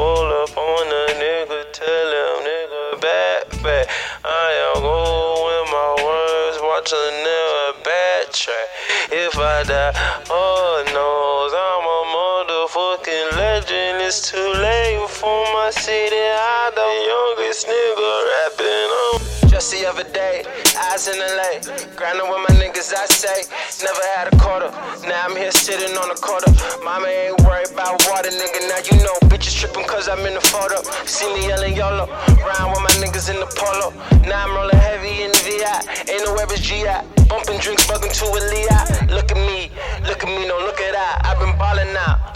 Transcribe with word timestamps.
pull 0.00 0.32
up 0.42 0.56
on 0.56 0.86
a 1.02 1.06
nigga, 1.20 1.60
tell 1.76 2.10
him 2.16 2.36
nigga 2.48 2.84
back, 3.04 3.44
back. 3.62 3.86
I 4.24 4.48
am 4.64 4.80
go 4.80 4.96
with 5.46 5.66
my 5.76 5.92
words, 6.08 6.56
watch 6.68 6.90
a 6.92 7.04
nigga 7.26 7.66
backtrack. 7.88 8.68
If 9.12 9.36
I 9.36 9.58
die, 9.68 9.92
oh 10.30 10.72
knows 10.96 11.52
I'm 11.66 11.84
a 11.96 12.00
motherfucking 12.16 13.28
legend. 13.36 14.00
It's 14.00 14.30
too 14.30 14.50
late 14.66 15.06
for 15.10 15.44
my 15.52 15.68
city. 15.70 16.16
I 16.16 16.72
the 16.80 16.90
youngest 17.10 17.66
nigga 17.68 18.10
rapping 18.30 18.90
on. 19.04 19.39
Just 19.60 19.76
the 19.76 19.84
other 19.84 20.08
day, 20.16 20.40
eyes 20.88 21.04
in 21.04 21.20
LA, 21.20 21.60
grinding 21.92 22.24
with 22.32 22.40
my 22.48 22.52
niggas. 22.56 22.96
I 22.96 23.04
say, 23.12 23.44
never 23.84 24.00
had 24.16 24.32
a 24.32 24.36
quarter. 24.40 24.72
Now 25.04 25.28
I'm 25.28 25.36
here 25.36 25.52
sitting 25.52 25.92
on 26.00 26.08
a 26.08 26.16
quarter. 26.16 26.48
Mama 26.80 27.04
ain't 27.04 27.36
worried 27.44 27.68
about 27.68 28.00
water, 28.08 28.32
nigga. 28.32 28.56
Now 28.72 28.80
you 28.88 29.04
know 29.04 29.12
bitches 29.28 29.52
tripping 29.60 29.84
cause 29.84 30.08
I'm 30.08 30.24
in 30.24 30.32
the 30.32 30.40
photo. 30.40 30.80
See 31.04 31.28
me 31.36 31.44
yelling 31.48 31.76
YOLO, 31.76 32.08
round 32.08 32.72
with 32.72 32.88
my 32.88 32.94
niggas 33.04 33.28
in 33.28 33.36
the 33.36 33.52
polo. 33.52 33.92
Now 34.24 34.48
I'm 34.48 34.56
rolling 34.56 34.80
heavy 34.80 35.28
in 35.28 35.30
the 35.30 35.44
VI, 35.44 36.08
ain't 36.08 36.24
no 36.24 36.40
average 36.40 36.64
GI. 36.64 37.28
Bumping 37.28 37.60
drinks, 37.60 37.84
bugging 37.84 38.16
to 38.16 38.26
a 38.32 38.40
Lei. 38.48 38.64
Look 39.12 39.28
at 39.28 39.36
me, 39.44 39.68
look 40.08 40.24
at 40.24 40.30
me, 40.32 40.48
no 40.48 40.56
look 40.56 40.80
at 40.80 40.96
I. 40.96 41.20
I've 41.28 41.38
been 41.38 41.52
ballin' 41.60 41.92
now. 41.92 42.29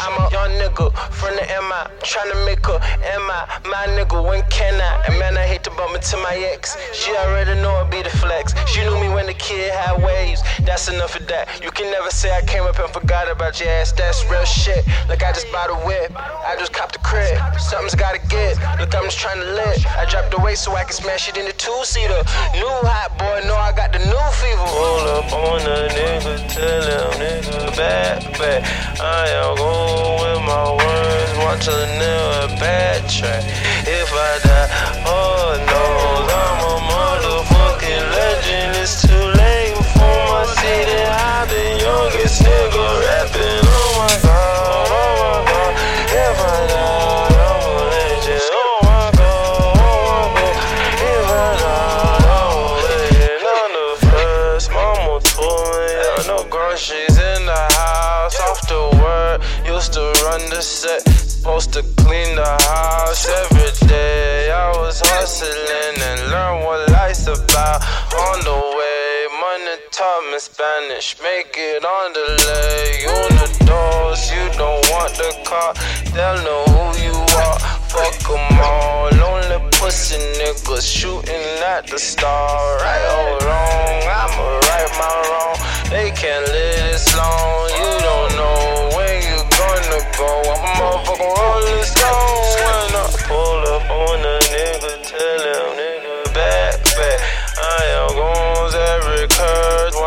I'm 0.00 0.14
a 0.14 0.30
young 0.30 0.50
nigga 0.62 0.94
from 1.10 1.34
the 1.34 1.42
MI, 1.42 1.82
tryna 2.06 2.46
make 2.46 2.64
her 2.66 2.78
MI. 3.02 3.40
My 3.68 3.86
nigga, 3.98 4.22
when 4.22 4.42
can 4.48 4.74
I? 4.80 5.04
And 5.08 5.18
man, 5.18 5.36
I 5.36 5.46
hate 5.46 5.64
to 5.64 5.70
bump 5.70 5.94
into 5.94 6.16
my 6.18 6.36
ex. 6.52 6.76
She 6.92 7.10
already 7.16 7.60
know 7.60 7.82
it 7.82 7.90
be 7.90 8.02
the 8.02 8.10
flex. 8.10 8.54
She 8.70 8.80
knew 8.82 8.94
me 9.00 9.08
when 9.08 9.26
the 9.26 9.34
kid 9.34 9.72
had 9.72 10.02
waves. 10.02 10.42
That's 10.64 10.88
enough 10.88 11.18
of 11.18 11.26
that. 11.28 11.62
You 11.62 11.70
can 11.70 11.90
never 11.90 12.10
say 12.10 12.30
I 12.30 12.42
came 12.42 12.62
up 12.62 12.78
and 12.78 12.92
forgot 12.92 13.30
about 13.30 13.58
your 13.58 13.70
ass. 13.70 13.92
That's 13.92 14.24
real 14.30 14.44
shit. 14.44 14.86
Like 15.08 15.24
I 15.24 15.32
just 15.32 15.50
bought 15.50 15.70
a 15.70 15.78
whip. 15.86 16.12
I 16.14 16.54
just 16.58 16.72
copped 16.72 16.94
a 16.96 17.00
crib. 17.00 17.38
Something's 17.58 17.94
gotta 17.94 18.20
get. 18.28 18.54
Look, 18.78 18.94
I'm 18.94 19.04
just 19.04 19.18
trying 19.18 19.40
to 19.40 19.50
live. 19.52 19.84
I 19.98 20.04
dropped 20.08 20.30
the 20.30 20.38
weight 20.38 20.58
so 20.58 20.76
I 20.76 20.84
can 20.84 20.92
smash 20.92 21.28
it 21.28 21.36
in 21.36 21.46
the 21.46 21.52
two 21.52 21.80
seater. 21.82 22.22
New 22.54 22.70
hot 22.86 23.18
boy, 23.18 23.46
know 23.48 23.56
I 23.56 23.72
got 23.72 23.92
the 23.92 23.98
new 23.98 24.26
fever. 24.38 24.62
Roll 24.62 25.08
up 25.18 25.32
on 25.32 25.60
a 25.62 25.88
nigga, 25.90 26.34
tell 26.54 26.82
him 26.86 27.10
nigga 27.18 27.76
back, 27.76 28.22
back. 28.38 29.00
I 29.00 29.28
am 29.30 29.56
going 29.56 29.87
watch 31.48 31.66
a 31.66 31.70
nigga 31.96 32.46
backtrack. 32.60 33.42
If 33.88 34.12
I 34.12 34.38
die, 34.44 34.68
oh 35.06 35.56
knows 35.68 36.28
I'm 36.44 36.60
a 36.68 36.76
motherfucking 36.92 38.04
legend. 38.12 38.76
It's 38.76 39.00
too 39.00 39.24
late 39.40 39.72
for 39.96 40.16
my 40.28 40.44
city. 40.60 41.00
I'm 41.08 41.48
the 41.48 41.64
youngest 41.80 42.42
nigga 42.42 42.84
rapping. 43.00 43.64
Oh 43.64 43.88
my 43.96 44.14
god, 44.28 44.88
oh 44.92 45.16
my 45.24 45.40
god. 45.48 45.72
If 46.20 46.36
I 46.36 46.60
die, 46.68 47.32
I'm 47.48 47.64
a 47.64 47.84
legend. 47.96 48.44
Oh 48.52 48.76
my 48.84 49.08
god, 49.16 49.72
oh 49.80 50.12
my 50.12 50.36
god. 50.36 50.56
If 51.16 51.26
I 51.32 51.50
die, 51.64 52.28
I'm 52.36 52.60
a 52.60 52.76
legend. 52.92 53.40
On 53.56 53.70
the 53.78 53.88
first, 54.04 54.68
mama 54.70 55.16
told 55.24 55.64
me, 55.72 55.96
yeah, 55.96 56.28
no 56.28 56.44
groceries 56.52 57.16
in 57.16 57.40
the 57.48 57.62
house. 57.72 58.36
Off 58.38 58.60
the 58.68 58.82
work, 59.00 59.40
used 59.64 59.94
to 59.94 60.04
run 60.26 60.42
the 60.50 60.60
set. 60.60 61.27
Supposed 61.38 61.72
to 61.74 61.82
clean 62.02 62.34
the 62.34 62.50
house 62.66 63.24
every 63.28 63.70
day. 63.86 64.50
I 64.50 64.76
was 64.76 65.00
hustling 65.00 66.02
and 66.02 66.30
learn 66.32 66.64
what 66.64 66.90
life's 66.90 67.28
about. 67.28 67.78
On 68.10 68.38
the 68.42 68.58
way, 68.58 69.26
money 69.38 69.76
taught 69.92 70.32
me 70.32 70.38
Spanish. 70.40 71.14
Make 71.22 71.54
it 71.54 71.84
on 71.84 72.12
the 72.12 72.26
leg. 72.42 73.06
On 73.06 73.30
the 73.38 73.48
doors, 73.70 74.20
you 74.34 74.44
don't 74.58 74.82
want 74.90 75.14
the 75.14 75.30
car. 75.46 75.74
They'll 76.10 76.42
know 76.42 76.64
who 76.74 77.06
you 77.06 77.14
are. 77.14 77.58
Fuck 77.86 78.18
Fuck 78.18 78.34
'em 78.34 78.58
all. 78.58 79.08
Lonely 79.22 79.60
pussy 79.78 80.18
niggas 80.42 80.82
shooting 80.82 81.46
at 81.62 81.86
the 81.86 82.00
star. 82.00 82.78
Right 82.82 83.06
or 83.14 83.46
wrong, 83.46 83.98
I'ma 84.22 84.46
right 84.68 84.90
my 84.98 85.14
wrong. 85.30 85.56
They 85.88 86.10
can't 86.10 86.46
live 86.48 86.57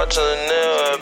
want 0.00 0.12
to 0.12 0.22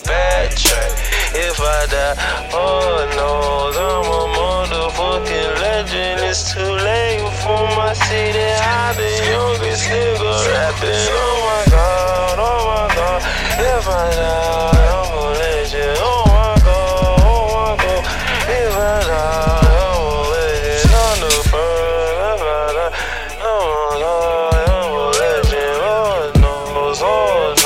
bad 0.09 0.51
track. 0.57 0.91
If 1.33 1.61
I 1.61 1.87
die, 1.87 2.17
oh 2.53 3.07
no, 3.15 3.71
I'm 3.71 4.11
a 4.11 4.27
motherfucking 4.35 5.51
legend. 5.63 6.21
It's 6.27 6.53
too 6.53 6.61
late 6.61 7.23
for 7.43 7.63
my 7.79 7.93
city. 7.93 8.43
I've 8.43 8.97
been 8.97 9.23
youngest 9.31 9.85
nigga 9.87 10.33
rapping. 10.51 11.07
Oh 11.15 11.39
my 11.47 11.63
god, 11.71 12.39
oh 12.43 12.59
my 12.67 12.87
god. 12.97 13.23
If 13.71 13.87
I 13.87 14.11
die, 14.19 14.89
I'm 14.99 15.15
a 15.15 15.31
legend. 15.39 15.99
Oh 16.01 16.25
my 16.27 16.59
god, 16.67 17.23
oh 17.23 17.45
my 17.55 17.71
god. 17.79 18.03
If 18.51 18.75
I 18.75 18.99
die, 19.07 19.63
I'm 19.79 20.03
a 20.11 20.27
legend. 20.35 20.91
I'm 20.91 21.19
the 21.23 21.33
bird. 21.53 22.35
If 22.35 22.41
I 22.43 22.67
die, 22.75 22.95
I'm 23.47 23.63
a 23.63 23.87
legend. 23.87 24.11
I'm 24.71 24.91
a 24.91 25.15
legend. 25.23 25.79
Oh 25.87 26.35
no, 26.43 26.53
oh 26.99 27.55
no. 27.55 27.58